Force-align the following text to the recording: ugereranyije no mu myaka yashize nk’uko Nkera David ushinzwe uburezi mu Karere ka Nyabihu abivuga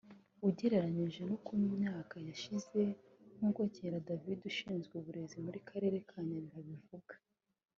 ugereranyije 0.47 1.21
no 1.29 1.37
mu 1.59 1.65
myaka 1.75 2.15
yashize 2.27 2.81
nk’uko 3.35 3.59
Nkera 3.69 4.05
David 4.07 4.39
ushinzwe 4.51 4.93
uburezi 4.99 5.37
mu 5.45 5.51
Karere 5.69 5.97
ka 6.09 6.17
Nyabihu 6.27 6.57
abivuga 6.63 7.13